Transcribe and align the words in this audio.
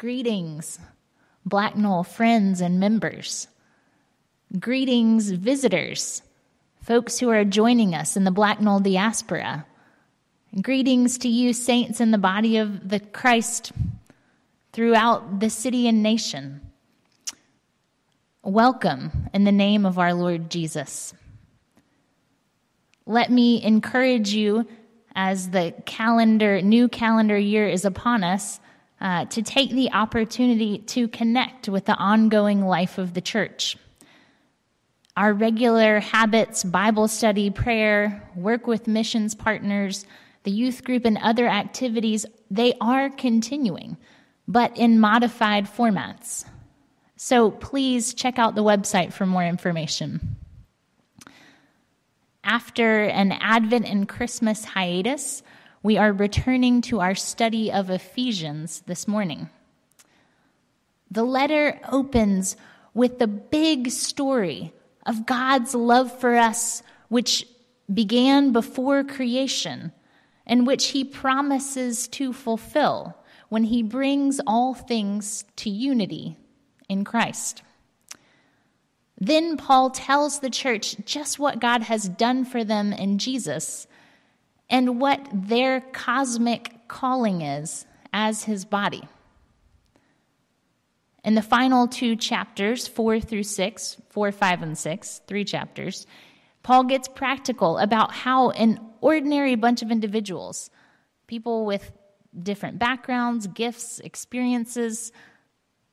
Greetings, 0.00 0.78
Blacknall 1.44 2.04
friends 2.04 2.62
and 2.62 2.80
members. 2.80 3.48
Greetings, 4.58 5.30
visitors, 5.30 6.22
folks 6.80 7.18
who 7.18 7.28
are 7.28 7.44
joining 7.44 7.94
us 7.94 8.16
in 8.16 8.24
the 8.24 8.30
Blacknall 8.30 8.80
diaspora. 8.80 9.66
Greetings 10.62 11.18
to 11.18 11.28
you, 11.28 11.52
saints 11.52 12.00
in 12.00 12.12
the 12.12 12.16
body 12.16 12.56
of 12.56 12.88
the 12.88 12.98
Christ 12.98 13.72
throughout 14.72 15.38
the 15.38 15.50
city 15.50 15.86
and 15.86 16.02
nation. 16.02 16.62
Welcome 18.42 19.28
in 19.34 19.44
the 19.44 19.52
name 19.52 19.84
of 19.84 19.98
our 19.98 20.14
Lord 20.14 20.50
Jesus. 20.50 21.12
Let 23.04 23.30
me 23.30 23.62
encourage 23.62 24.32
you 24.32 24.66
as 25.14 25.50
the 25.50 25.74
calendar, 25.84 26.62
new 26.62 26.88
calendar 26.88 27.36
year 27.36 27.68
is 27.68 27.84
upon 27.84 28.24
us, 28.24 28.60
uh, 29.00 29.24
to 29.26 29.42
take 29.42 29.70
the 29.70 29.92
opportunity 29.92 30.78
to 30.78 31.08
connect 31.08 31.68
with 31.68 31.86
the 31.86 31.94
ongoing 31.94 32.64
life 32.66 32.98
of 32.98 33.14
the 33.14 33.20
church. 33.20 33.76
Our 35.16 35.32
regular 35.32 36.00
habits, 36.00 36.64
Bible 36.64 37.08
study, 37.08 37.50
prayer, 37.50 38.28
work 38.36 38.66
with 38.66 38.86
missions 38.86 39.34
partners, 39.34 40.06
the 40.44 40.50
youth 40.50 40.84
group, 40.84 41.04
and 41.04 41.18
other 41.18 41.48
activities, 41.48 42.24
they 42.50 42.74
are 42.80 43.10
continuing, 43.10 43.96
but 44.46 44.76
in 44.76 45.00
modified 45.00 45.66
formats. 45.66 46.44
So 47.16 47.50
please 47.50 48.14
check 48.14 48.38
out 48.38 48.54
the 48.54 48.64
website 48.64 49.12
for 49.12 49.26
more 49.26 49.44
information. 49.44 50.36
After 52.42 53.04
an 53.04 53.32
Advent 53.32 53.86
and 53.86 54.08
Christmas 54.08 54.64
hiatus, 54.64 55.42
we 55.82 55.96
are 55.96 56.12
returning 56.12 56.82
to 56.82 57.00
our 57.00 57.14
study 57.14 57.72
of 57.72 57.88
Ephesians 57.88 58.82
this 58.86 59.08
morning. 59.08 59.48
The 61.10 61.24
letter 61.24 61.80
opens 61.90 62.56
with 62.92 63.18
the 63.18 63.26
big 63.26 63.90
story 63.90 64.72
of 65.06 65.26
God's 65.26 65.74
love 65.74 66.16
for 66.20 66.36
us, 66.36 66.82
which 67.08 67.46
began 67.92 68.52
before 68.52 69.02
creation 69.04 69.92
and 70.46 70.66
which 70.66 70.88
he 70.88 71.04
promises 71.04 72.08
to 72.08 72.32
fulfill 72.32 73.16
when 73.48 73.64
he 73.64 73.82
brings 73.82 74.40
all 74.46 74.74
things 74.74 75.44
to 75.56 75.70
unity 75.70 76.36
in 76.88 77.04
Christ. 77.04 77.62
Then 79.18 79.56
Paul 79.56 79.90
tells 79.90 80.38
the 80.38 80.50
church 80.50 80.96
just 81.04 81.38
what 81.38 81.60
God 81.60 81.82
has 81.82 82.08
done 82.08 82.44
for 82.44 82.64
them 82.64 82.92
in 82.92 83.18
Jesus 83.18 83.86
and 84.70 85.00
what 85.00 85.20
their 85.32 85.80
cosmic 85.80 86.88
calling 86.88 87.42
is 87.42 87.84
as 88.12 88.44
his 88.44 88.64
body. 88.64 89.02
In 91.22 91.34
the 91.34 91.42
final 91.42 91.86
two 91.86 92.16
chapters, 92.16 92.88
four 92.88 93.20
through 93.20 93.42
six, 93.42 94.00
four, 94.08 94.32
five, 94.32 94.62
and 94.62 94.78
six, 94.78 95.20
three 95.26 95.44
chapters, 95.44 96.06
Paul 96.62 96.84
gets 96.84 97.08
practical 97.08 97.78
about 97.78 98.12
how 98.12 98.50
an 98.50 98.80
ordinary 99.00 99.54
bunch 99.54 99.82
of 99.82 99.90
individuals, 99.90 100.70
people 101.26 101.66
with 101.66 101.92
different 102.42 102.78
backgrounds, 102.78 103.46
gifts, 103.48 103.98
experiences, 104.00 105.12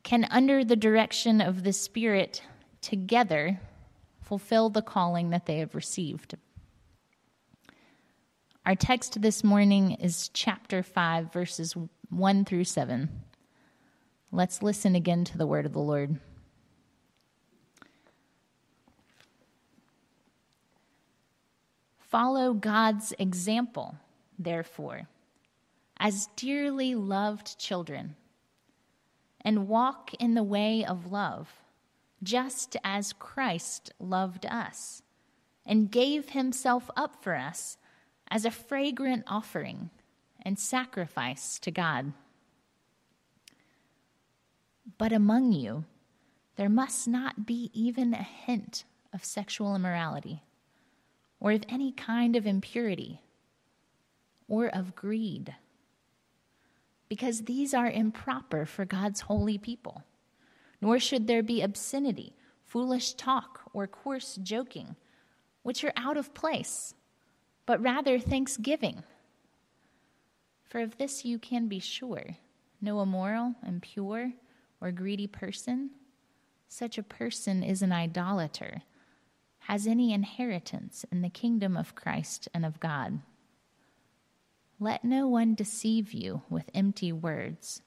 can, 0.04 0.26
under 0.30 0.64
the 0.64 0.76
direction 0.76 1.42
of 1.42 1.64
the 1.64 1.74
Spirit, 1.74 2.42
together 2.82 3.60
fulfill 4.22 4.70
the 4.70 4.82
calling 4.82 5.32
that 5.32 5.46
they 5.46 5.58
have 5.58 5.76
received. 5.76 6.36
Our 8.68 8.76
text 8.76 9.22
this 9.22 9.46
morning 9.46 9.94
is 9.94 10.30
chapter 10.34 10.84
5, 10.84 11.32
verses 11.32 11.74
1 12.10 12.44
through 12.44 12.66
7. 12.66 13.10
Let's 14.34 14.62
listen 14.62 14.94
again 14.94 15.24
to 15.24 15.38
the 15.38 15.48
word 15.48 15.66
of 15.66 15.72
the 15.72 15.80
Lord. 15.80 16.20
Follow 21.98 22.54
God's 22.54 23.14
example, 23.18 23.96
therefore, 24.38 25.08
as 25.96 26.28
dearly 26.36 26.94
loved 26.94 27.58
children, 27.58 28.18
and 29.40 29.70
walk 29.70 30.14
in 30.16 30.34
the 30.34 30.44
way 30.44 30.84
of 30.84 31.10
love 31.10 31.62
just 32.22 32.76
as 32.84 33.14
Christ 33.14 33.94
loved 33.98 34.46
us 34.46 35.04
and 35.66 35.90
gave 35.90 36.32
himself 36.32 36.92
up 36.98 37.24
for 37.24 37.34
us 37.34 37.78
as 38.30 38.46
a 38.46 38.52
fragrant 38.52 39.24
offering 39.28 39.90
and 40.42 40.58
sacrifice 40.58 41.60
to 41.60 41.72
God. 41.72 42.14
But 44.98 45.12
among 45.12 45.52
you, 45.52 45.86
there 46.56 46.70
must 46.70 47.08
not 47.08 47.46
be 47.46 47.70
even 47.74 48.14
a 48.14 48.24
hint 48.24 48.86
of 49.14 49.24
sexual 49.24 49.76
immorality, 49.76 50.44
or 51.40 51.52
of 51.52 51.64
any 51.70 51.92
kind 51.92 52.36
of 52.36 52.48
impurity, 52.48 53.22
or 54.48 54.68
of 54.68 54.96
greed, 54.96 55.56
because 57.10 57.44
these 57.44 57.74
are 57.74 57.90
improper 57.90 58.66
for 58.66 58.86
God's 58.86 59.22
holy 59.22 59.58
people 59.58 60.04
nor 60.82 61.00
should 61.00 61.28
there 61.28 61.44
be 61.44 61.62
obscenity, 61.62 62.34
foolish 62.66 63.14
talk, 63.14 63.62
or 63.74 63.88
coarse 63.88 64.38
joking, 64.42 64.96
which 65.64 65.84
are 65.84 65.94
out 65.96 66.18
of 66.18 66.34
place, 66.34 66.94
but 67.68 67.82
rather 67.82 68.18
thanksgiving. 68.18 69.04
For 70.64 70.80
of 70.80 70.98
this 70.98 71.24
you 71.24 71.38
can 71.38 71.68
be 71.68 71.80
sure 71.80 72.38
no 72.80 73.02
immoral, 73.02 73.56
impure, 73.66 74.34
or 74.80 74.92
greedy 74.92 75.26
person, 75.26 75.90
such 76.68 76.98
a 77.00 77.04
person 77.04 77.64
is 77.64 77.82
an 77.82 77.92
idolater, 77.92 78.84
has 79.62 79.88
any 79.88 80.14
inheritance 80.14 81.04
in 81.12 81.24
the 81.24 81.30
kingdom 81.30 81.76
of 81.76 81.96
Christ 81.96 82.48
and 82.54 82.64
of 82.64 82.80
God. 82.80 83.20
Let 84.80 85.04
no 85.04 85.28
one 85.28 85.56
deceive 85.56 86.14
you 86.14 86.44
with 86.52 86.70
empty 86.76 87.12
words. 87.12 87.82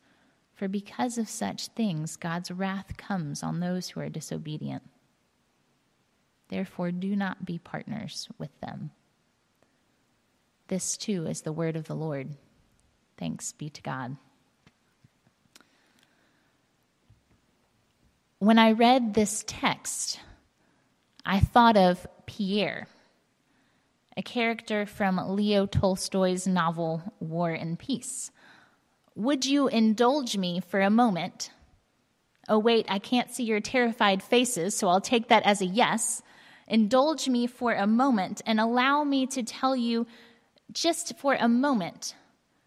For 0.54 0.66
because 0.66 1.18
of 1.18 1.28
such 1.28 1.68
things, 1.68 2.16
God's 2.16 2.50
wrath 2.50 2.96
comes 2.96 3.44
on 3.44 3.60
those 3.60 3.90
who 3.90 4.00
are 4.00 4.08
disobedient. 4.08 4.82
Therefore, 6.48 6.90
do 6.90 7.14
not 7.14 7.44
be 7.44 7.58
partners 7.58 8.28
with 8.38 8.50
them. 8.60 8.90
This 10.70 10.96
too 10.96 11.26
is 11.26 11.40
the 11.40 11.52
word 11.52 11.74
of 11.74 11.88
the 11.88 11.96
Lord. 11.96 12.28
Thanks 13.18 13.50
be 13.50 13.70
to 13.70 13.82
God. 13.82 14.16
When 18.38 18.56
I 18.56 18.70
read 18.72 19.12
this 19.12 19.42
text, 19.48 20.20
I 21.26 21.40
thought 21.40 21.76
of 21.76 22.06
Pierre, 22.24 22.86
a 24.16 24.22
character 24.22 24.86
from 24.86 25.16
Leo 25.34 25.66
Tolstoy's 25.66 26.46
novel 26.46 27.02
War 27.18 27.50
and 27.50 27.76
Peace 27.76 28.30
would 29.16 29.44
you 29.44 29.66
indulge 29.68 30.36
me 30.36 30.60
for 30.60 30.80
a 30.80 30.88
moment? 30.88 31.50
Oh, 32.48 32.58
wait, 32.58 32.86
I 32.88 32.98
can't 32.98 33.30
see 33.30 33.42
your 33.42 33.60
terrified 33.60 34.22
faces, 34.22 34.76
so 34.76 34.88
I'll 34.88 35.00
take 35.00 35.28
that 35.28 35.42
as 35.42 35.60
a 35.60 35.66
yes. 35.66 36.22
Indulge 36.66 37.28
me 37.28 37.46
for 37.46 37.74
a 37.74 37.86
moment 37.86 38.40
and 38.46 38.60
allow 38.60 39.02
me 39.04 39.26
to 39.26 39.42
tell 39.42 39.74
you 39.74 40.06
just 40.72 41.16
for 41.18 41.34
a 41.34 41.48
moment 41.48 42.14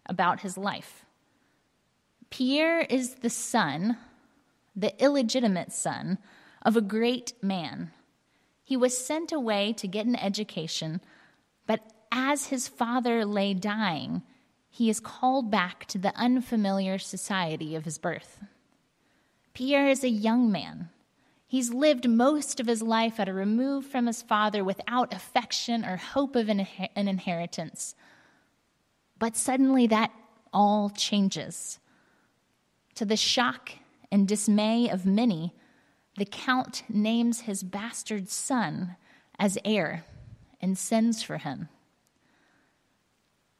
about 0.06 0.40
his 0.40 0.58
life. 0.58 1.04
Pierre 2.30 2.80
is 2.80 3.16
the 3.16 3.30
son, 3.30 3.96
the 4.74 5.00
illegitimate 5.02 5.72
son, 5.72 6.18
of 6.62 6.76
a 6.76 6.80
great 6.80 7.32
man. 7.42 7.90
He 8.62 8.76
was 8.76 8.96
sent 8.96 9.32
away 9.32 9.72
to 9.74 9.86
get 9.86 10.06
an 10.06 10.16
education, 10.16 11.00
but 11.66 11.80
as 12.10 12.46
his 12.46 12.68
father 12.68 13.24
lay 13.24 13.54
dying, 13.54 14.22
he 14.70 14.90
is 14.90 14.98
called 14.98 15.50
back 15.50 15.86
to 15.86 15.98
the 15.98 16.16
unfamiliar 16.16 16.98
society 16.98 17.76
of 17.76 17.84
his 17.84 17.98
birth. 17.98 18.40
Pierre 19.52 19.88
is 19.88 20.02
a 20.02 20.08
young 20.08 20.50
man. 20.50 20.88
He's 21.46 21.72
lived 21.72 22.08
most 22.08 22.58
of 22.58 22.66
his 22.66 22.82
life 22.82 23.20
at 23.20 23.28
a 23.28 23.32
remove 23.32 23.86
from 23.86 24.06
his 24.06 24.22
father 24.22 24.64
without 24.64 25.14
affection 25.14 25.84
or 25.84 25.96
hope 25.96 26.36
of 26.36 26.48
an, 26.48 26.66
inheritance. 26.96 27.94
But 29.18 29.36
suddenly 29.36 29.86
that 29.88 30.10
all 30.52 30.90
changes. 30.90 31.78
To 32.96 33.04
the 33.04 33.16
shock 33.16 33.72
and 34.10 34.26
dismay 34.26 34.88
of 34.88 35.04
many, 35.04 35.52
the 36.16 36.24
Count 36.24 36.84
names 36.88 37.40
his 37.40 37.62
bastard 37.62 38.28
son 38.28 38.96
as 39.38 39.58
heir 39.64 40.04
and 40.60 40.78
sends 40.78 41.22
for 41.22 41.38
him. 41.38 41.68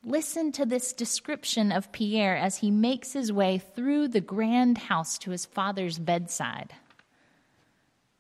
Listen 0.05 0.53
to 0.53 0.67
this 0.67 0.93
description 0.93 1.73
of 1.73 1.91
Pierre 1.91 2.37
as 2.37 2.59
he 2.59 2.71
makes 2.71 3.15
his 3.15 3.33
way 3.33 3.59
through 3.59 4.09
the 4.09 4.21
grand 4.21 4.79
house 4.79 5.19
to 5.19 5.31
his 5.31 5.47
father's 5.47 5.99
bedside. 5.99 6.75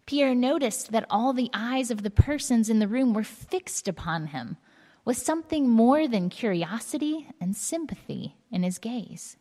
Pierre 0.06 0.34
noticed 0.34 0.92
that 0.92 1.06
all 1.08 1.32
the 1.32 1.50
eyes 1.54 1.90
of 1.90 2.02
the 2.02 2.10
persons 2.10 2.68
in 2.68 2.78
the 2.78 2.88
room 2.88 3.14
were 3.14 3.24
fixed 3.24 3.88
upon 3.88 4.28
him, 4.28 4.56
with 5.04 5.16
something 5.16 5.68
more 5.68 6.06
than 6.06 6.28
curiosity 6.28 7.28
and 7.40 7.56
sympathy 7.56 8.36
in 8.50 8.62
his 8.62 8.78
gaze. 8.78 9.36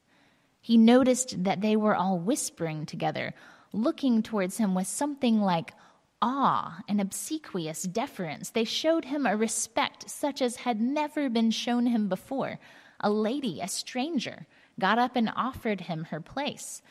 He 0.61 0.77
noticed 0.77 1.43
that 1.43 1.59
they 1.59 1.75
were 1.75 1.95
all 1.95 2.17
whispering 2.17 2.85
together, 2.85 3.33
looking 3.73 4.23
towards 4.23 4.57
him 4.57 4.73
with 4.73 4.87
something 4.87 5.41
like 5.41 5.73
awe 6.21 6.79
and 6.87 7.01
obsequious 7.01 7.83
deference. 7.83 8.49
They 8.49 8.63
showed 8.63 9.05
him 9.05 9.25
a 9.25 9.35
respect 9.35 10.09
such 10.09 10.41
as 10.41 10.55
had 10.57 10.79
never 10.79 11.29
been 11.29 11.51
shown 11.51 11.87
him 11.87 12.07
before. 12.07 12.59
A 13.01 13.09
lady, 13.09 13.59
a 13.59 13.67
stranger, 13.67 14.47
got 14.79 14.97
up 14.97 15.17
and 15.17 15.29
offered 15.35 15.81
him 15.81 16.05
her 16.05 16.21
place. 16.21 16.81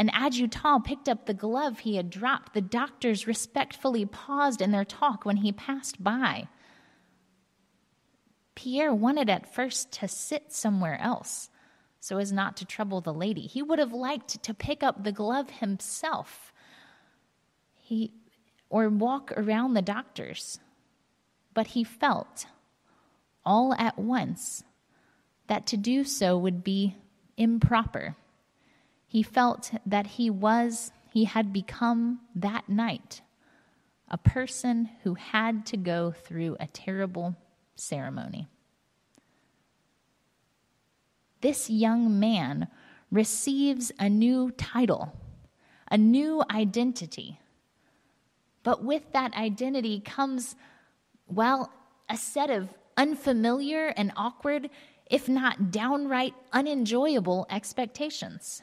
An 0.00 0.08
adjutant 0.14 0.84
picked 0.84 1.10
up 1.10 1.26
the 1.26 1.34
glove 1.34 1.80
he 1.80 1.96
had 1.96 2.08
dropped. 2.08 2.54
The 2.54 2.62
doctors 2.62 3.26
respectfully 3.26 4.06
paused 4.06 4.62
in 4.62 4.70
their 4.70 4.82
talk 4.82 5.26
when 5.26 5.36
he 5.36 5.52
passed 5.52 6.02
by. 6.02 6.48
Pierre 8.54 8.94
wanted 8.94 9.28
at 9.28 9.54
first 9.54 9.92
to 9.92 10.08
sit 10.08 10.54
somewhere 10.54 10.98
else 11.02 11.50
so 12.00 12.16
as 12.16 12.32
not 12.32 12.56
to 12.56 12.64
trouble 12.64 13.02
the 13.02 13.12
lady. 13.12 13.42
He 13.42 13.60
would 13.60 13.78
have 13.78 13.92
liked 13.92 14.42
to 14.42 14.54
pick 14.54 14.82
up 14.82 15.04
the 15.04 15.12
glove 15.12 15.50
himself. 15.50 16.50
He 17.74 18.14
or 18.70 18.88
walk 18.88 19.32
around 19.36 19.74
the 19.74 19.82
doctors. 19.82 20.60
But 21.52 21.66
he 21.66 21.84
felt 21.84 22.46
all 23.44 23.74
at 23.74 23.98
once 23.98 24.64
that 25.46 25.66
to 25.66 25.76
do 25.76 26.04
so 26.04 26.38
would 26.38 26.64
be 26.64 26.96
improper. 27.36 28.16
He 29.10 29.22
felt 29.22 29.72
that 29.84 30.06
he 30.06 30.30
was, 30.30 30.92
he 31.12 31.24
had 31.24 31.52
become 31.52 32.20
that 32.34 32.68
night 32.68 33.20
a 34.08 34.18
person 34.18 34.88
who 35.02 35.14
had 35.14 35.66
to 35.66 35.76
go 35.76 36.10
through 36.10 36.56
a 36.58 36.66
terrible 36.66 37.36
ceremony 37.76 38.48
this 41.40 41.70
young 41.70 42.18
man 42.20 42.68
receives 43.10 43.90
a 43.98 44.08
new 44.08 44.50
title, 44.52 45.12
a 45.90 45.98
new 45.98 46.42
identity. 46.50 47.40
But 48.62 48.84
with 48.84 49.12
that 49.12 49.34
identity 49.34 50.00
comes, 50.00 50.54
well, 51.26 51.72
a 52.08 52.16
set 52.16 52.50
of 52.50 52.68
unfamiliar 52.96 53.88
and 53.96 54.12
awkward, 54.16 54.68
if 55.10 55.28
not 55.28 55.70
downright 55.70 56.34
unenjoyable 56.52 57.46
expectations. 57.50 58.62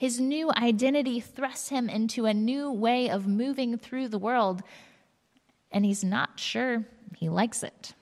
His 0.00 0.18
new 0.18 0.50
identity 0.56 1.20
thrusts 1.20 1.68
him 1.68 1.90
into 1.90 2.24
a 2.24 2.32
new 2.32 2.72
way 2.72 3.10
of 3.10 3.26
moving 3.26 3.76
through 3.76 4.08
the 4.08 4.18
world, 4.18 4.62
and 5.70 5.84
he's 5.84 6.02
not 6.02 6.40
sure 6.40 6.86
he 7.18 7.28
likes 7.28 7.62
it. 7.62 7.92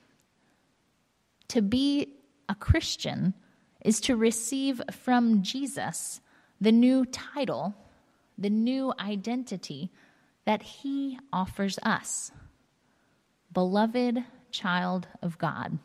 To 1.48 1.60
be 1.60 2.14
a 2.48 2.54
Christian 2.54 3.34
is 3.84 4.00
to 4.02 4.14
receive 4.14 4.80
from 4.92 5.42
Jesus 5.42 6.20
the 6.60 6.70
new 6.70 7.04
title, 7.04 7.74
the 8.38 8.48
new 8.48 8.94
identity 9.00 9.90
that 10.44 10.62
he 10.62 11.18
offers 11.32 11.80
us 11.82 12.30
beloved 13.52 14.22
child 14.52 15.08
of 15.20 15.36
God. 15.36 15.80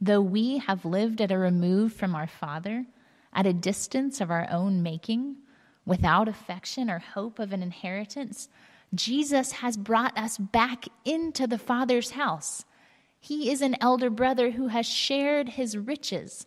Though 0.00 0.22
we 0.22 0.58
have 0.58 0.86
lived 0.86 1.20
at 1.20 1.30
a 1.30 1.36
remove 1.36 1.92
from 1.92 2.14
our 2.14 2.26
Father, 2.26 2.86
at 3.32 3.46
a 3.46 3.52
distance 3.52 4.20
of 4.20 4.30
our 4.30 4.46
own 4.50 4.82
making, 4.82 5.36
without 5.84 6.28
affection 6.28 6.90
or 6.90 6.98
hope 6.98 7.38
of 7.38 7.52
an 7.52 7.62
inheritance, 7.62 8.48
Jesus 8.94 9.52
has 9.52 9.76
brought 9.76 10.16
us 10.16 10.38
back 10.38 10.86
into 11.04 11.46
the 11.46 11.58
Father's 11.58 12.10
house 12.12 12.64
he 13.22 13.52
is 13.52 13.62
an 13.62 13.76
elder 13.80 14.10
brother 14.10 14.50
who 14.50 14.66
has 14.66 14.84
shared 14.84 15.50
his 15.50 15.76
riches 15.78 16.44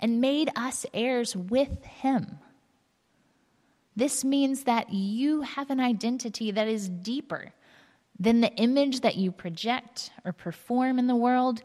and 0.00 0.22
made 0.22 0.48
us 0.56 0.86
heirs 0.94 1.36
with 1.36 1.84
him. 1.84 2.38
This 3.94 4.24
means 4.24 4.64
that 4.64 4.90
you 4.90 5.42
have 5.42 5.68
an 5.68 5.80
identity 5.80 6.50
that 6.50 6.66
is 6.66 6.88
deeper 6.88 7.52
than 8.18 8.40
the 8.40 8.54
image 8.54 9.02
that 9.02 9.16
you 9.16 9.32
project 9.32 10.12
or 10.24 10.32
perform 10.32 10.98
in 10.98 11.08
the 11.08 11.14
world. 11.14 11.62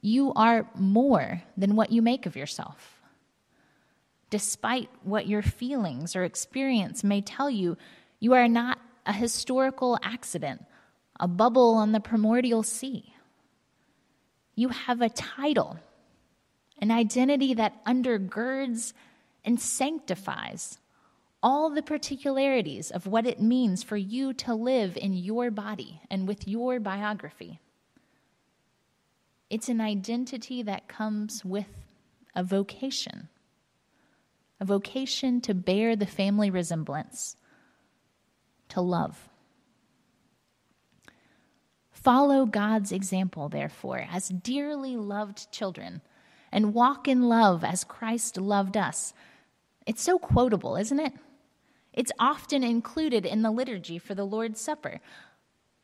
You 0.00 0.32
are 0.32 0.66
more 0.74 1.42
than 1.58 1.76
what 1.76 1.92
you 1.92 2.00
make 2.00 2.24
of 2.24 2.36
yourself. 2.36 2.99
Despite 4.30 4.88
what 5.02 5.26
your 5.26 5.42
feelings 5.42 6.14
or 6.14 6.24
experience 6.24 7.04
may 7.04 7.20
tell 7.20 7.50
you, 7.50 7.76
you 8.20 8.32
are 8.32 8.48
not 8.48 8.78
a 9.04 9.12
historical 9.12 9.98
accident, 10.02 10.64
a 11.18 11.26
bubble 11.26 11.74
on 11.74 11.92
the 11.92 12.00
primordial 12.00 12.62
sea. 12.62 13.14
You 14.54 14.68
have 14.68 15.00
a 15.00 15.08
title, 15.08 15.78
an 16.80 16.90
identity 16.90 17.54
that 17.54 17.84
undergirds 17.84 18.92
and 19.44 19.60
sanctifies 19.60 20.78
all 21.42 21.70
the 21.70 21.82
particularities 21.82 22.90
of 22.90 23.06
what 23.06 23.26
it 23.26 23.40
means 23.40 23.82
for 23.82 23.96
you 23.96 24.32
to 24.34 24.54
live 24.54 24.96
in 24.96 25.14
your 25.14 25.50
body 25.50 26.00
and 26.10 26.28
with 26.28 26.46
your 26.46 26.78
biography. 26.78 27.60
It's 29.48 29.68
an 29.68 29.80
identity 29.80 30.62
that 30.62 30.86
comes 30.86 31.44
with 31.44 31.66
a 32.36 32.44
vocation, 32.44 33.28
a 34.60 34.64
vocation 34.64 35.40
to 35.40 35.54
bear 35.54 35.96
the 35.96 36.06
family 36.06 36.50
resemblance, 36.50 37.36
to 38.68 38.80
love. 38.80 39.28
Follow 41.90 42.46
God's 42.46 42.92
example, 42.92 43.48
therefore, 43.48 44.06
as 44.10 44.28
dearly 44.28 44.96
loved 44.96 45.50
children, 45.50 46.02
and 46.52 46.74
walk 46.74 47.08
in 47.08 47.22
love 47.22 47.64
as 47.64 47.84
Christ 47.84 48.36
loved 48.36 48.76
us. 48.76 49.12
It's 49.86 50.02
so 50.02 50.18
quotable, 50.18 50.76
isn't 50.76 51.00
it? 51.00 51.12
It's 51.92 52.12
often 52.18 52.62
included 52.62 53.26
in 53.26 53.42
the 53.42 53.50
liturgy 53.50 53.98
for 53.98 54.14
the 54.14 54.24
Lord's 54.24 54.60
Supper. 54.60 55.00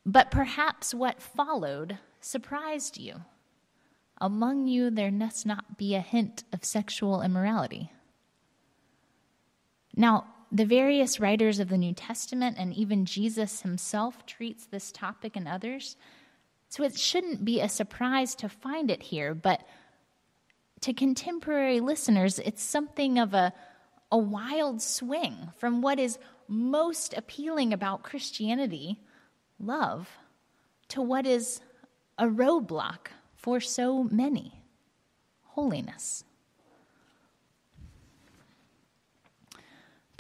But 0.05 0.31
perhaps 0.31 0.95
what 0.95 1.21
followed 1.21 1.99
surprised 2.21 2.99
you. 2.99 3.23
Among 4.21 4.67
you, 4.67 4.91
there 4.91 5.11
must 5.11 5.45
not 5.45 5.77
be 5.77 5.95
a 5.95 6.01
hint 6.01 6.45
of 6.53 6.65
sexual 6.65 7.23
immorality. 7.23 7.91
Now, 9.97 10.27
the 10.53 10.67
various 10.67 11.19
writers 11.19 11.59
of 11.59 11.69
the 11.69 11.79
New 11.79 11.93
Testament 11.93 12.57
and 12.59 12.73
even 12.75 13.05
Jesus 13.05 13.63
himself 13.63 14.25
treats 14.27 14.67
this 14.67 14.93
topic 14.93 15.35
and 15.35 15.49
others. 15.49 15.97
So 16.69 16.85
it 16.85 16.99
shouldn't 16.99 17.45
be 17.45 17.61
a 17.61 17.69
surprise 17.69 18.35
to 18.37 18.49
find 18.49 18.91
it 18.91 19.03
here, 19.03 19.35
but 19.35 19.67
to 20.83 20.93
contemporary 20.93 21.81
listeners, 21.81 22.39
it's 22.39 22.63
something 22.63 23.19
of 23.19 23.35
a, 23.35 23.53
a 24.13 24.19
wild 24.19 24.83
swing 24.83 25.49
from 25.57 25.81
what 25.81 25.99
is 25.99 26.19
most 26.49 27.15
appealing 27.17 27.73
about 27.73 28.03
Christianity, 28.03 29.01
love, 29.59 30.09
to 30.89 31.03
what 31.03 31.27
is 31.27 31.61
a 32.19 32.27
roadblock 32.27 33.09
for 33.35 33.59
so 33.59 34.05
many, 34.05 34.63
holiness. 35.43 36.25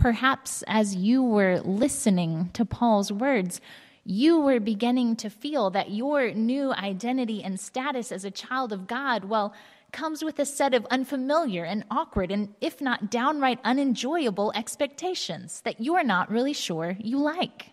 Perhaps 0.07 0.63
as 0.69 0.95
you 0.95 1.21
were 1.21 1.59
listening 1.65 2.51
to 2.53 2.65
Paul's 2.65 3.11
words, 3.11 3.61
you 4.05 4.39
were 4.39 4.61
beginning 4.61 5.17
to 5.17 5.29
feel 5.29 5.69
that 5.71 5.91
your 5.91 6.31
new 6.31 6.73
identity 6.75 7.43
and 7.43 7.59
status 7.59 8.13
as 8.13 8.25
a 8.25 8.31
child 8.31 8.73
of 8.73 8.87
God, 8.87 9.25
well, 9.25 9.53
comes 9.91 10.23
with 10.23 10.39
a 10.39 10.47
set 10.47 10.75
of 10.75 10.87
unfamiliar 10.93 11.65
and 11.65 11.85
awkward 11.91 12.31
and, 12.31 12.55
if 12.61 12.81
not 12.81 13.11
downright 13.11 13.59
unenjoyable, 13.65 14.53
expectations 14.55 15.61
that 15.63 15.81
you're 15.81 16.05
not 16.05 16.31
really 16.31 16.53
sure 16.53 16.97
you 17.01 17.19
like. 17.19 17.71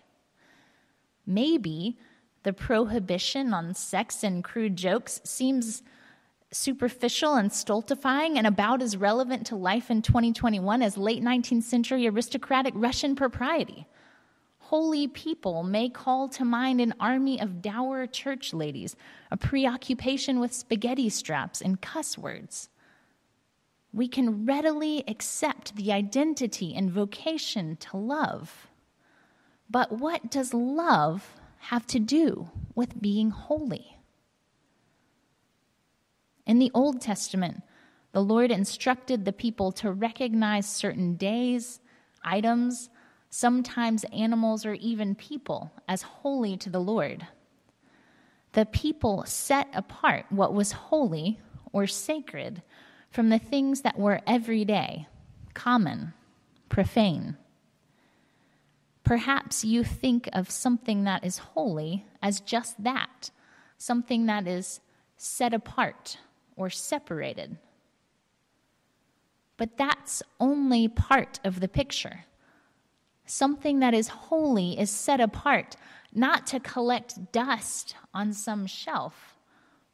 Maybe 1.24 1.98
the 2.42 2.52
prohibition 2.52 3.54
on 3.54 3.74
sex 3.74 4.24
and 4.24 4.42
crude 4.42 4.74
jokes 4.74 5.20
seems 5.22 5.84
superficial 6.54 7.34
and 7.34 7.52
stultifying 7.52 8.38
and 8.38 8.46
about 8.46 8.80
as 8.82 8.96
relevant 8.96 9.46
to 9.46 9.56
life 9.56 9.90
in 9.90 10.02
2021 10.02 10.82
as 10.82 10.96
late 10.96 11.22
19th 11.22 11.62
century 11.62 12.06
aristocratic 12.06 12.72
Russian 12.76 13.16
propriety. 13.16 13.86
Holy 14.58 15.06
people 15.06 15.62
may 15.62 15.88
call 15.90 16.28
to 16.30 16.44
mind 16.44 16.80
an 16.80 16.94
army 16.98 17.40
of 17.40 17.60
dour 17.60 18.06
church 18.06 18.54
ladies, 18.54 18.96
a 19.30 19.36
preoccupation 19.36 20.40
with 20.40 20.54
spaghetti 20.54 21.10
straps 21.10 21.60
and 21.60 21.80
cuss 21.80 22.16
words. 22.16 22.70
We 23.92 24.08
can 24.08 24.46
readily 24.46 25.04
accept 25.06 25.76
the 25.76 25.92
identity 25.92 26.74
and 26.74 26.90
vocation 26.90 27.76
to 27.76 27.96
love. 27.96 28.68
But 29.70 29.92
what 29.92 30.30
does 30.30 30.54
love 30.54 31.36
have 31.58 31.86
to 31.88 31.98
do 31.98 32.50
with 32.74 33.00
being 33.00 33.30
holy? 33.30 33.93
In 36.46 36.58
the 36.58 36.70
Old 36.74 37.00
Testament, 37.00 37.62
the 38.12 38.22
Lord 38.22 38.50
instructed 38.50 39.24
the 39.24 39.32
people 39.32 39.72
to 39.72 39.90
recognize 39.90 40.66
certain 40.68 41.16
days, 41.16 41.80
items, 42.22 42.90
sometimes 43.30 44.04
animals, 44.12 44.66
or 44.66 44.74
even 44.74 45.14
people 45.14 45.72
as 45.88 46.02
holy 46.02 46.56
to 46.58 46.70
the 46.70 46.80
Lord. 46.80 47.26
The 48.52 48.66
people 48.66 49.24
set 49.26 49.68
apart 49.72 50.26
what 50.28 50.54
was 50.54 50.72
holy 50.72 51.40
or 51.72 51.86
sacred 51.86 52.62
from 53.10 53.30
the 53.30 53.38
things 53.38 53.80
that 53.80 53.98
were 53.98 54.20
everyday, 54.26 55.08
common, 55.54 56.12
profane. 56.68 57.36
Perhaps 59.02 59.64
you 59.64 59.82
think 59.82 60.28
of 60.32 60.50
something 60.50 61.04
that 61.04 61.24
is 61.24 61.38
holy 61.38 62.06
as 62.22 62.40
just 62.40 62.82
that, 62.84 63.30
something 63.76 64.26
that 64.26 64.46
is 64.46 64.80
set 65.16 65.52
apart 65.52 66.18
or 66.56 66.70
separated. 66.70 67.56
But 69.56 69.76
that's 69.76 70.22
only 70.40 70.88
part 70.88 71.40
of 71.44 71.60
the 71.60 71.68
picture. 71.68 72.24
Something 73.26 73.80
that 73.80 73.94
is 73.94 74.08
holy 74.08 74.78
is 74.78 74.90
set 74.90 75.20
apart 75.20 75.76
not 76.12 76.46
to 76.48 76.60
collect 76.60 77.32
dust 77.32 77.96
on 78.12 78.32
some 78.32 78.66
shelf, 78.66 79.36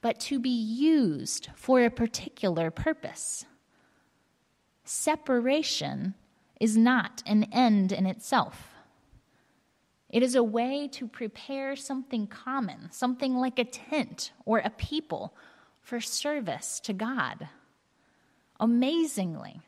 but 0.00 0.18
to 0.20 0.38
be 0.38 0.50
used 0.50 1.48
for 1.54 1.82
a 1.82 1.90
particular 1.90 2.70
purpose. 2.70 3.44
Separation 4.84 6.14
is 6.58 6.76
not 6.76 7.22
an 7.26 7.44
end 7.52 7.92
in 7.92 8.06
itself. 8.06 8.74
It 10.08 10.22
is 10.22 10.34
a 10.34 10.42
way 10.42 10.88
to 10.88 11.06
prepare 11.06 11.76
something 11.76 12.26
common, 12.26 12.90
something 12.90 13.36
like 13.36 13.58
a 13.58 13.64
tent 13.64 14.32
or 14.44 14.58
a 14.58 14.70
people, 14.70 15.34
for 15.90 16.00
service 16.00 16.78
to 16.78 16.92
God. 16.92 17.48
Amazingly, 18.60 19.60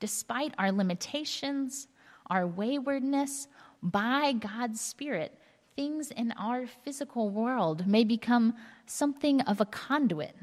despite 0.00 0.52
our 0.58 0.72
limitations, 0.72 1.86
our 2.28 2.44
waywardness, 2.44 3.46
by 3.80 4.32
God's 4.32 4.80
Spirit, 4.80 5.32
things 5.76 6.10
in 6.10 6.32
our 6.32 6.66
physical 6.66 7.30
world 7.30 7.86
may 7.86 8.02
become 8.02 8.54
something 8.84 9.42
of 9.42 9.60
a 9.60 9.64
conduit, 9.64 10.34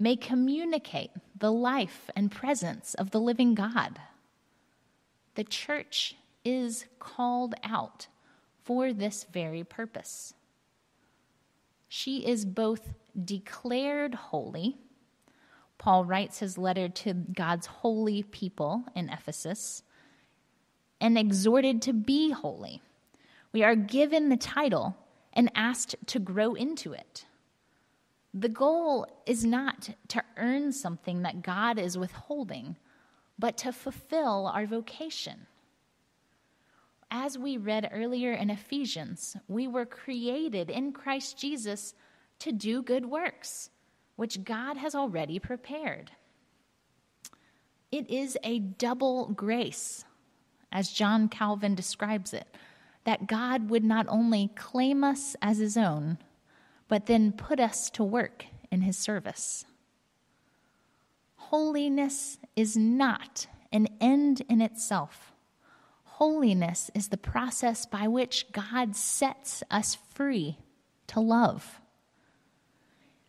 may 0.00 0.16
communicate 0.16 1.12
the 1.38 1.52
life 1.52 2.10
and 2.16 2.32
presence 2.32 2.94
of 2.94 3.12
the 3.12 3.20
living 3.20 3.54
God. 3.54 4.00
The 5.36 5.44
church 5.44 6.16
is 6.44 6.86
called 6.98 7.54
out 7.62 8.08
for 8.64 8.92
this 8.92 9.26
very 9.32 9.62
purpose. 9.62 10.34
She 11.94 12.26
is 12.26 12.46
both 12.46 12.94
declared 13.22 14.14
holy. 14.14 14.78
Paul 15.76 16.06
writes 16.06 16.38
his 16.38 16.56
letter 16.56 16.88
to 16.88 17.12
God's 17.12 17.66
holy 17.66 18.22
people 18.22 18.84
in 18.96 19.10
Ephesus 19.10 19.82
and 21.02 21.18
exhorted 21.18 21.82
to 21.82 21.92
be 21.92 22.30
holy. 22.30 22.80
We 23.52 23.62
are 23.62 23.76
given 23.76 24.30
the 24.30 24.38
title 24.38 24.96
and 25.34 25.52
asked 25.54 25.94
to 26.06 26.18
grow 26.18 26.54
into 26.54 26.94
it. 26.94 27.26
The 28.32 28.48
goal 28.48 29.06
is 29.26 29.44
not 29.44 29.90
to 30.08 30.24
earn 30.38 30.72
something 30.72 31.20
that 31.24 31.42
God 31.42 31.78
is 31.78 31.98
withholding, 31.98 32.76
but 33.38 33.58
to 33.58 33.70
fulfill 33.70 34.46
our 34.46 34.64
vocation. 34.64 35.46
As 37.14 37.36
we 37.36 37.58
read 37.58 37.90
earlier 37.92 38.32
in 38.32 38.48
Ephesians, 38.48 39.36
we 39.46 39.68
were 39.68 39.84
created 39.84 40.70
in 40.70 40.92
Christ 40.92 41.36
Jesus 41.36 41.92
to 42.38 42.52
do 42.52 42.82
good 42.82 43.04
works, 43.04 43.68
which 44.16 44.44
God 44.44 44.78
has 44.78 44.94
already 44.94 45.38
prepared. 45.38 46.10
It 47.90 48.08
is 48.08 48.38
a 48.42 48.60
double 48.60 49.26
grace 49.26 50.06
as 50.72 50.90
John 50.90 51.28
Calvin 51.28 51.74
describes 51.74 52.32
it, 52.32 52.48
that 53.04 53.26
God 53.26 53.68
would 53.68 53.84
not 53.84 54.06
only 54.08 54.50
claim 54.56 55.04
us 55.04 55.36
as 55.42 55.58
his 55.58 55.76
own, 55.76 56.16
but 56.88 57.04
then 57.04 57.32
put 57.32 57.60
us 57.60 57.90
to 57.90 58.02
work 58.02 58.46
in 58.70 58.80
his 58.80 58.96
service. 58.96 59.66
Holiness 61.36 62.38
is 62.56 62.74
not 62.74 63.48
an 63.70 63.86
end 64.00 64.40
in 64.48 64.62
itself. 64.62 65.31
Holiness 66.22 66.88
is 66.94 67.08
the 67.08 67.16
process 67.16 67.84
by 67.84 68.06
which 68.06 68.46
God 68.52 68.94
sets 68.94 69.64
us 69.72 69.96
free 70.14 70.56
to 71.08 71.18
love. 71.18 71.80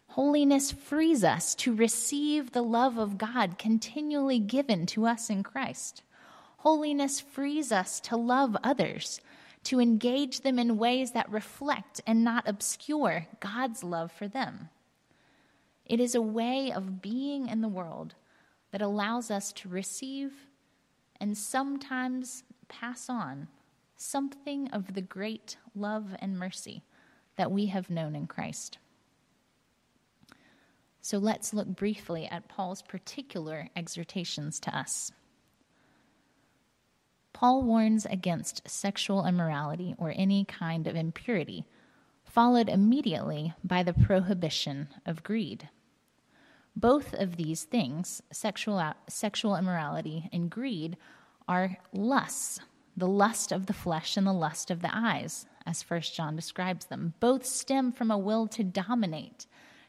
Holiness 0.09 0.71
frees 0.71 1.23
us 1.23 1.55
to 1.55 1.73
receive 1.73 2.51
the 2.51 2.61
love 2.61 2.99
of 2.99 3.17
God 3.17 3.57
continually 3.57 4.37
given 4.37 4.85
to 4.85 5.07
us 5.07 5.31
in 5.31 5.41
Christ. 5.41 6.03
Holiness 6.57 7.19
frees 7.19 7.71
us 7.71 7.99
to 8.01 8.15
love 8.15 8.55
others, 8.63 9.19
to 9.63 9.79
engage 9.79 10.41
them 10.41 10.59
in 10.59 10.77
ways 10.77 11.13
that 11.13 11.31
reflect 11.31 11.99
and 12.05 12.23
not 12.23 12.47
obscure 12.47 13.25
God's 13.39 13.83
love 13.83 14.11
for 14.11 14.27
them. 14.27 14.69
It 15.87 15.99
is 15.99 16.13
a 16.13 16.21
way 16.21 16.71
of 16.71 17.01
being 17.01 17.49
in 17.49 17.61
the 17.61 17.67
world 17.67 18.13
that 18.69 18.83
allows 18.83 19.31
us 19.31 19.51
to 19.53 19.67
receive 19.67 20.31
and 21.19 21.35
sometimes 21.35 22.43
pass 22.79 23.09
on 23.09 23.47
something 23.95 24.67
of 24.69 24.93
the 24.93 25.01
great 25.01 25.57
love 25.75 26.15
and 26.19 26.37
mercy 26.37 26.83
that 27.35 27.51
we 27.51 27.67
have 27.67 27.89
known 27.89 28.15
in 28.15 28.27
Christ. 28.27 28.77
So 31.01 31.17
let's 31.17 31.53
look 31.53 31.67
briefly 31.67 32.27
at 32.27 32.47
Paul's 32.47 32.81
particular 32.81 33.69
exhortations 33.75 34.59
to 34.61 34.75
us. 34.75 35.11
Paul 37.33 37.63
warns 37.63 38.05
against 38.05 38.67
sexual 38.69 39.25
immorality 39.25 39.95
or 39.97 40.13
any 40.15 40.45
kind 40.45 40.87
of 40.87 40.95
impurity, 40.95 41.65
followed 42.23 42.69
immediately 42.69 43.53
by 43.63 43.83
the 43.83 43.93
prohibition 43.93 44.87
of 45.05 45.23
greed. 45.23 45.69
Both 46.75 47.13
of 47.13 47.35
these 47.35 47.63
things, 47.63 48.21
sexual, 48.31 48.93
sexual 49.07 49.55
immorality 49.55 50.29
and 50.31 50.49
greed, 50.49 50.97
are 51.47 51.77
lusts, 51.91 52.59
the 52.95 53.07
lust 53.07 53.51
of 53.51 53.65
the 53.65 53.73
flesh 53.73 54.17
and 54.17 54.25
the 54.25 54.33
lust 54.33 54.71
of 54.71 54.81
the 54.81 54.91
eyes, 54.91 55.45
as 55.65 55.81
First 55.81 56.15
John 56.15 56.35
describes 56.35 56.85
them. 56.85 57.13
Both 57.19 57.45
stem 57.45 57.91
from 57.91 58.11
a 58.11 58.17
will 58.17 58.47
to 58.47 58.63
dominate, 58.63 59.45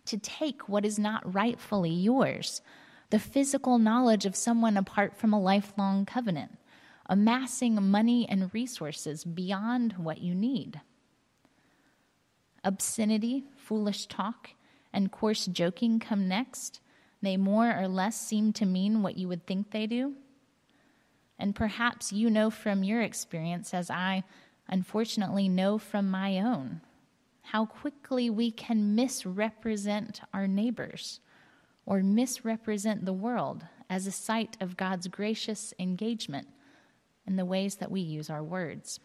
to 0.06 0.18
take 0.18 0.68
what 0.68 0.84
is 0.84 0.99
not 0.99 1.34
rightfully 1.34 1.90
yours, 1.90 2.62
the 3.11 3.18
physical 3.18 3.78
knowledge 3.78 4.26
of 4.26 4.37
someone 4.37 4.76
apart 4.76 5.16
from 5.16 5.32
a 5.32 5.40
lifelong 5.40 6.04
covenant 6.06 6.58
amassing 7.06 7.82
money 7.82 8.26
and 8.28 8.52
resources 8.54 9.25
beyond 9.25 9.94
what 9.94 10.18
you 10.18 10.34
need. 10.34 10.80
Obscenity, 12.62 13.44
foolish 13.56 14.06
talk, 14.06 14.50
and 14.92 15.12
coarse 15.12 15.46
joking 15.46 15.99
come 15.99 16.26
next. 16.26 16.80
They 17.20 17.37
more 17.37 17.76
or 17.78 17.88
less 17.88 18.18
seem 18.18 18.52
to 18.54 18.66
mean 18.66 19.02
what 19.02 19.18
you 19.18 19.28
would 19.28 19.46
think 19.46 19.70
they 19.70 19.87
do. 19.87 20.14
And 21.38 21.55
perhaps 21.55 22.12
you 22.12 22.31
know 22.31 22.50
from 22.50 22.85
your 22.85 23.03
experience, 23.03 23.75
as 23.75 23.91
I 23.91 24.25
unfortunately 24.69 25.49
know 25.49 25.79
from 25.79 26.11
my 26.11 26.38
own, 26.38 26.81
how 27.43 27.67
quickly 27.67 28.31
we 28.31 28.50
can 28.50 28.95
misrepresent 28.95 30.21
our 30.33 30.47
neighbors 30.47 31.21
or 31.87 32.03
misrepresent 32.03 33.05
the 33.05 33.12
world 33.12 33.67
as 33.91 34.07
a 34.07 34.12
site 34.12 34.57
of 34.61 34.76
God's 34.76 35.09
gracious 35.09 35.75
engagement 35.79 36.49
in 37.26 37.37
the 37.37 37.45
ways 37.45 37.76
that 37.76 37.91
we 37.91 38.00
use 38.00 38.31
our 38.31 38.43
words. 38.43 39.00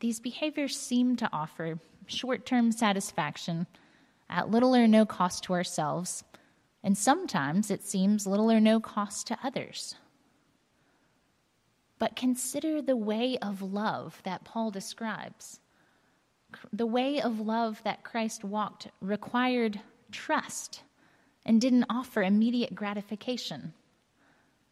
These 0.00 0.18
behaviors 0.18 0.76
seem 0.76 1.14
to 1.16 1.28
offer 1.32 1.78
short 2.06 2.44
term 2.44 2.72
satisfaction 2.72 3.66
at 4.28 4.50
little 4.50 4.74
or 4.74 4.88
no 4.88 5.06
cost 5.06 5.44
to 5.44 5.52
ourselves, 5.52 6.24
and 6.82 6.98
sometimes 6.98 7.70
it 7.70 7.82
seems 7.82 8.26
little 8.26 8.50
or 8.50 8.60
no 8.60 8.80
cost 8.80 9.26
to 9.28 9.38
others. 9.42 9.94
But 11.98 12.16
consider 12.16 12.82
the 12.82 12.96
way 12.96 13.38
of 13.38 13.62
love 13.62 14.20
that 14.24 14.44
Paul 14.44 14.70
describes. 14.70 15.60
The 16.72 16.86
way 16.86 17.20
of 17.20 17.40
love 17.40 17.80
that 17.84 18.02
Christ 18.02 18.42
walked 18.42 18.88
required 19.00 19.80
trust 20.10 20.82
and 21.46 21.60
didn't 21.60 21.86
offer 21.88 22.22
immediate 22.22 22.74
gratification. 22.74 23.72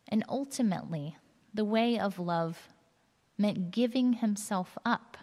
And 0.08 0.24
ultimately, 0.28 1.16
the 1.54 1.64
way 1.64 1.98
of 1.98 2.18
love 2.18 2.68
meant 3.38 3.70
giving 3.70 4.14
himself 4.14 4.76
up. 4.84 5.16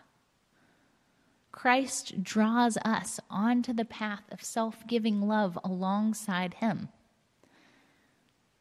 Christ 1.57 2.21
draws 2.21 2.77
us 2.85 3.19
onto 3.31 3.73
the 3.73 3.83
path 3.83 4.21
of 4.31 4.43
self 4.43 4.85
giving 4.85 5.21
love 5.21 5.57
alongside 5.63 6.53
him. 6.53 6.89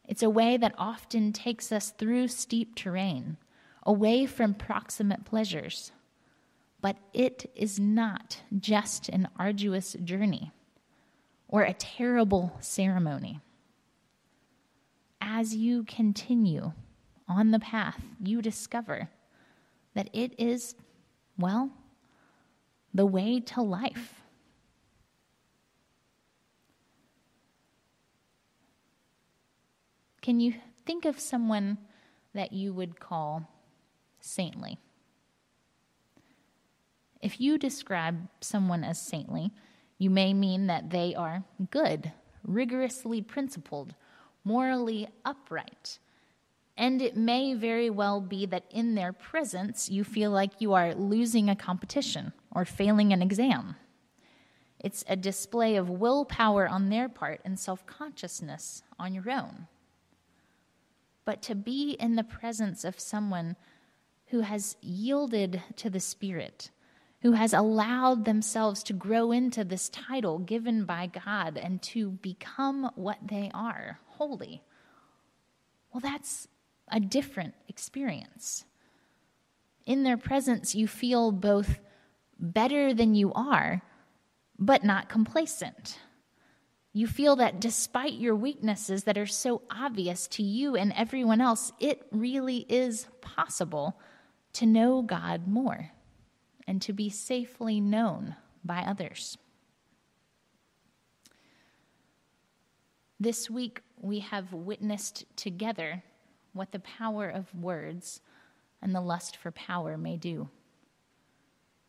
It's 0.03 0.23
a 0.23 0.31
way 0.31 0.57
that 0.57 0.73
often 0.79 1.31
takes 1.31 1.71
us 1.71 1.91
through 1.91 2.29
steep 2.29 2.73
terrain, 2.73 3.37
away 3.83 4.25
from 4.25 4.55
proximate 4.55 5.25
pleasures. 5.25 5.91
But 6.81 6.97
it 7.13 7.51
is 7.53 7.79
not 7.79 8.41
just 8.57 9.09
an 9.09 9.27
arduous 9.37 9.95
journey 10.03 10.51
or 11.47 11.61
a 11.61 11.73
terrible 11.73 12.57
ceremony 12.61 13.41
as 15.21 15.55
you 15.55 15.83
continue 15.83 16.71
on 17.27 17.51
the 17.51 17.59
path, 17.59 18.01
you 18.19 18.41
discover 18.41 19.11
that 19.93 20.09
it 20.13 20.33
is, 20.39 20.73
well, 21.37 21.69
the 22.93 23.05
way 23.05 23.39
to 23.39 23.61
life. 23.61 24.21
Can 30.21 30.39
you 30.39 30.55
think 30.85 31.05
of 31.05 31.19
someone 31.19 31.77
that 32.33 32.51
you 32.51 32.73
would 32.73 32.99
call 32.99 33.49
saintly? 34.19 34.77
If 37.21 37.39
you 37.39 37.57
describe 37.57 38.27
someone 38.41 38.83
as 38.83 39.01
saintly, 39.01 39.51
you 39.97 40.09
may 40.09 40.33
mean 40.33 40.67
that 40.67 40.89
they 40.89 41.15
are 41.15 41.43
good, 41.71 42.11
rigorously 42.43 43.21
principled, 43.21 43.95
morally 44.43 45.07
upright, 45.25 45.99
and 46.77 47.01
it 47.01 47.17
may 47.17 47.55
very 47.55 47.89
well 47.89 48.21
be 48.21 48.45
that 48.45 48.65
in 48.69 48.93
their 48.93 49.11
presence 49.11 49.89
you 49.89 50.03
feel 50.03 50.29
like 50.29 50.61
you 50.61 50.73
are 50.73 50.93
losing 50.93 51.49
a 51.49 51.55
competition 51.55 52.33
or 52.51 52.65
failing 52.65 53.11
an 53.11 53.21
exam. 53.23 53.75
It's 54.79 55.03
a 55.07 55.15
display 55.15 55.75
of 55.75 55.89
willpower 55.89 56.67
on 56.67 56.89
their 56.89 57.09
part 57.09 57.41
and 57.43 57.59
self 57.59 57.85
consciousness 57.87 58.83
on 58.99 59.15
your 59.15 59.29
own. 59.29 59.67
But 61.25 61.41
to 61.43 61.55
be 61.55 61.91
in 61.99 62.15
the 62.15 62.23
presence 62.23 62.85
of 62.85 62.99
someone 62.99 63.55
who 64.27 64.41
has 64.41 64.77
yielded 64.81 65.63
to 65.77 65.89
the 65.89 65.99
Spirit, 65.99 66.69
who 67.21 67.31
has 67.31 67.53
allowed 67.53 68.25
themselves 68.25 68.83
to 68.83 68.93
grow 68.93 69.31
into 69.31 69.63
this 69.63 69.89
title 69.89 70.37
given 70.37 70.85
by 70.85 71.07
God 71.07 71.57
and 71.57 71.81
to 71.81 72.11
become 72.11 72.91
what 72.95 73.17
they 73.25 73.49
are, 73.53 73.99
holy, 74.05 74.61
well, 75.91 76.01
that's 76.01 76.47
a 76.89 76.99
different 76.99 77.53
experience. 77.67 78.65
In 79.85 80.03
their 80.03 80.17
presence, 80.17 80.75
you 80.75 80.87
feel 80.87 81.31
both 81.31 81.79
better 82.39 82.93
than 82.93 83.15
you 83.15 83.33
are 83.33 83.81
but 84.59 84.83
not 84.83 85.09
complacent. 85.09 85.99
You 86.93 87.05
feel 87.07 87.35
that 87.35 87.59
despite 87.59 88.13
your 88.13 88.35
weaknesses 88.35 89.03
that 89.03 89.17
are 89.17 89.27
so 89.27 89.61
obvious 89.69 90.27
to 90.29 90.43
you 90.43 90.75
and 90.75 90.91
everyone 90.93 91.41
else, 91.41 91.71
it 91.79 92.07
really 92.11 92.65
is 92.69 93.07
possible 93.21 93.99
to 94.53 94.65
know 94.65 95.03
God 95.03 95.47
more 95.47 95.91
and 96.65 96.81
to 96.81 96.93
be 96.93 97.09
safely 97.09 97.79
known 97.79 98.35
by 98.65 98.79
others. 98.79 99.37
This 103.19 103.49
week, 103.49 103.81
we 103.99 104.19
have 104.19 104.53
witnessed 104.53 105.25
together 105.35 106.03
what 106.57 106.71
the 106.71 106.79
power 106.79 107.29
of 107.29 107.53
words 107.55 108.21
and 108.81 108.93
the 108.93 109.01
lust 109.01 109.37
for 109.37 109.51
power 109.51 109.97
may 109.97 110.17
do. 110.17 110.49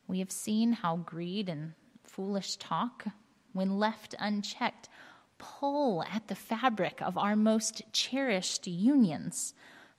We 0.06 0.20
have 0.20 0.30
seen 0.30 0.72
how 0.72 0.96
greed 0.96 1.48
and 1.48 1.74
foolish 2.04 2.56
talk, 2.56 3.06
when 3.52 3.78
left 3.78 4.14
unchecked, 4.18 4.88
pull 5.38 6.02
at 6.04 6.28
the 6.28 6.34
fabric 6.34 7.00
of 7.02 7.18
our 7.18 7.36
most 7.36 7.82
cherished 7.92 8.66
unions, 8.66 9.54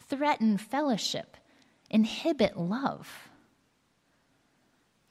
threaten 0.07 0.57
fellowship, 0.57 1.37
inhibit 1.89 2.57
love. 2.57 3.29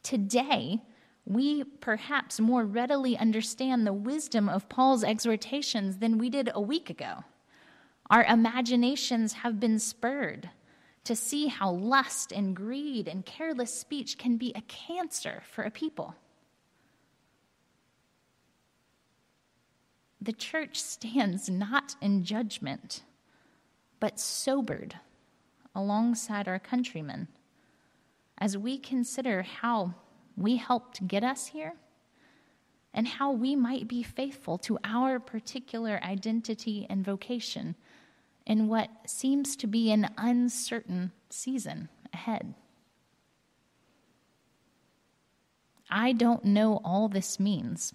Today, 0.03 0.83
we 1.25 1.62
perhaps 1.62 2.41
more 2.41 2.65
readily 2.65 3.17
understand 3.17 3.87
the 3.87 3.93
wisdom 3.93 4.49
of 4.49 4.69
Paul's 4.69 5.05
exhortations 5.05 5.99
than 5.99 6.19
we 6.19 6.31
did 6.31 6.50
a 6.55 6.61
week 6.61 6.88
ago. 6.88 7.25
Our 8.11 8.25
imaginations 8.25 9.35
have 9.35 9.61
been 9.61 9.79
spurred 9.79 10.50
to 11.05 11.15
see 11.15 11.47
how 11.49 11.71
lust 11.73 12.33
and 12.33 12.55
greed 12.57 13.09
and 13.09 13.25
careless 13.25 13.73
speech 13.73 14.19
can 14.19 14.37
be 14.37 14.53
a 14.55 14.62
cancer 14.62 15.43
for 15.50 15.65
a 15.65 15.71
people. 15.71 16.15
the 20.21 20.33
church 20.33 20.81
stands 20.81 21.49
not 21.49 21.95
in 22.00 22.25
judgment, 22.25 23.03
but 24.00 24.19
sobered 24.21 24.95
alongside 25.75 26.49
our 26.49 26.59
countrymen 26.59 27.29
as 28.37 28.59
we 28.59 28.79
consider 28.79 29.42
how 29.42 29.94
we 30.37 30.57
helped 30.57 31.07
get 31.09 31.25
us 31.25 31.47
here 31.47 31.75
and 32.92 33.07
how 33.07 33.31
we 33.31 33.55
might 33.55 33.88
be 33.88 34.03
faithful 34.03 34.59
to 34.59 34.79
our 34.85 35.18
particular 35.21 36.01
identity 36.03 36.87
and 36.90 37.05
vocation 37.05 37.75
in 38.49 38.67
what 38.67 38.91
seems 39.07 39.55
to 39.57 39.69
be 39.69 39.93
an 39.93 40.11
uncertain 40.19 41.13
season 41.31 41.89
ahead. 42.13 42.55
I 45.89 46.13
don't 46.13 46.45
know 46.45 46.81
all 46.85 47.09
this 47.09 47.39
means 47.39 47.95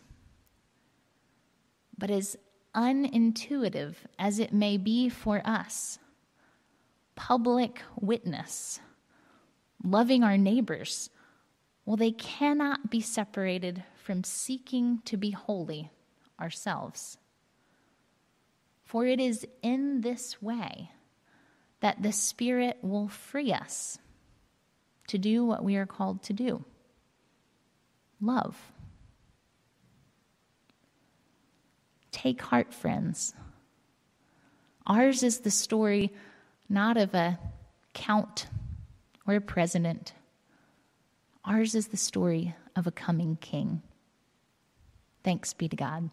but 1.97 2.11
as 2.11 2.35
unintuitive 2.75 3.95
as 4.17 4.39
it 4.39 4.51
may 4.51 4.77
be 4.77 5.09
for 5.09 5.41
us, 5.45 5.99
public 7.15 7.81
witness, 7.99 8.79
loving 9.83 10.23
our 10.23 10.37
neighbors, 10.37 11.09
well, 11.85 11.97
they 11.97 12.11
cannot 12.11 12.89
be 12.89 13.01
separated 13.01 13.83
from 13.95 14.23
seeking 14.23 15.01
to 15.05 15.17
be 15.17 15.31
holy 15.31 15.91
ourselves. 16.39 17.17
For 18.85 19.05
it 19.05 19.19
is 19.19 19.47
in 19.61 20.01
this 20.01 20.41
way 20.41 20.91
that 21.79 22.01
the 22.01 22.11
Spirit 22.11 22.77
will 22.81 23.07
free 23.07 23.51
us 23.51 23.97
to 25.07 25.17
do 25.17 25.45
what 25.45 25.63
we 25.63 25.75
are 25.75 25.85
called 25.85 26.23
to 26.23 26.33
do 26.33 26.63
love. 28.21 28.71
Take 32.11 32.41
heart, 32.41 32.73
friends. 32.73 33.33
Ours 34.87 35.23
is 35.23 35.39
the 35.39 35.51
story 35.51 36.11
not 36.69 36.95
of 36.95 37.13
a 37.13 37.37
count 37.93 38.47
or 39.27 39.35
a 39.35 39.41
president. 39.41 40.13
Ours 41.43 41.75
is 41.75 41.87
the 41.87 41.97
story 41.97 42.55
of 42.75 42.87
a 42.87 42.91
coming 42.91 43.37
king. 43.41 43.81
Thanks 45.23 45.53
be 45.53 45.67
to 45.67 45.75
God. 45.75 46.09